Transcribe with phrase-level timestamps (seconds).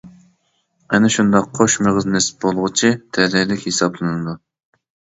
[0.95, 4.39] ئەنە شۇنداق قوش مېغىز نېسىپ بولغۇچى «تەلەيلىك» ھېسابلىنىدۇ.